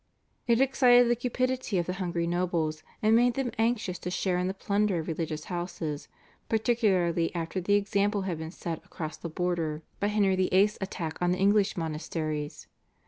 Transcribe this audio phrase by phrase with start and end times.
[0.47, 4.47] It excited the cupidity of the hungry nobles, and made them anxious to share in
[4.47, 6.07] the plunder of religious houses,
[6.49, 11.31] particularly after the example had been set across the border by Henry VIII.'s attack on
[11.33, 12.65] the English monasteries.